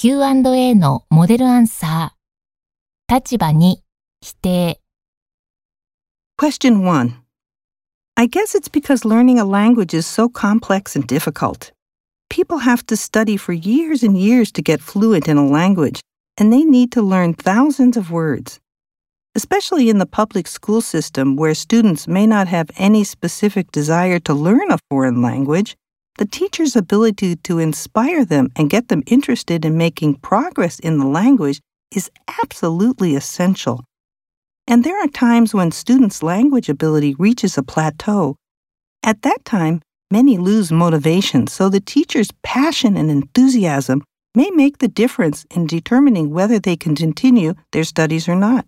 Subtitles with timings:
[0.00, 3.14] Q&A のモデルアンサー。
[3.14, 3.82] 立場に
[4.20, 4.80] 否定。
[6.38, 7.14] Question 1.
[8.14, 11.72] I guess it's because learning a language is so complex and difficult.
[12.28, 16.02] People have to study for years and years to get fluent in a language,
[16.36, 18.60] and they need to learn thousands of words.
[19.34, 24.34] Especially in the public school system where students may not have any specific desire to
[24.34, 25.74] learn a foreign language,
[26.17, 31.07] the teacher's ability to inspire them and get them interested in making progress in the
[31.07, 31.59] language
[31.95, 32.11] is
[32.41, 33.83] absolutely essential.
[34.67, 38.35] And there are times when students' language ability reaches a plateau.
[39.03, 44.03] At that time, many lose motivation, so the teacher's passion and enthusiasm
[44.35, 48.65] may make the difference in determining whether they can continue their studies or not.